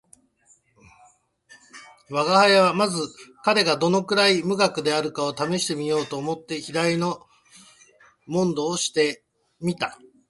[2.09, 2.99] 吾輩はまず
[3.43, 7.21] 彼がどのくらい無学であるかを試してみようと思って左の
[8.25, 9.23] 問答をして
[9.59, 9.99] 見た